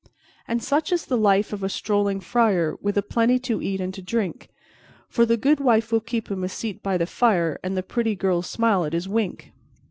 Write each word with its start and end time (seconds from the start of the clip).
"And 0.47 0.63
such 0.63 0.91
is 0.91 1.05
the 1.05 1.15
life 1.15 1.53
of 1.53 1.59
the 1.59 1.69
strolling 1.69 2.21
friar, 2.21 2.75
With 2.81 2.97
aplenty 2.97 3.37
to 3.41 3.61
eat 3.61 3.79
and 3.79 3.93
to 3.93 4.01
drink; 4.01 4.49
For 5.07 5.27
the 5.27 5.37
goodwife 5.37 5.91
will 5.91 5.99
keep 6.01 6.31
him 6.31 6.43
a 6.43 6.49
seat 6.49 6.81
by 6.81 6.97
the 6.97 7.05
fire, 7.05 7.59
And 7.63 7.77
the 7.77 7.83
pretty 7.83 8.15
girls 8.15 8.47
smile 8.49 8.83
at 8.83 8.93
his 8.93 9.07
wink. 9.07 9.51